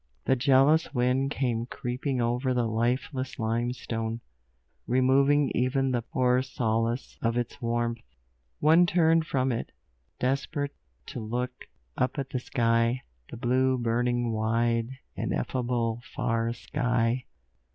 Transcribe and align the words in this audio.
The 0.25 0.35
jealous 0.35 0.91
wind 0.95 1.29
came 1.29 1.67
creeping 1.67 2.19
over 2.19 2.55
the 2.55 2.65
lifeless 2.65 3.37
limestone, 3.37 4.19
removing 4.87 5.51
even 5.53 5.91
the 5.91 6.01
poor 6.01 6.41
solace 6.41 7.19
of 7.21 7.37
its 7.37 7.61
warmth; 7.61 8.01
one 8.59 8.87
turned 8.87 9.27
from 9.27 9.51
it, 9.51 9.71
desperate, 10.19 10.73
to 11.05 11.19
look 11.19 11.67
up 11.99 12.17
at 12.17 12.31
the 12.31 12.39
sky, 12.39 13.03
the 13.29 13.37
blue, 13.37 13.77
burning, 13.77 14.31
wide, 14.31 14.89
ineffable, 15.15 16.01
far 16.15 16.51
sky. 16.51 17.25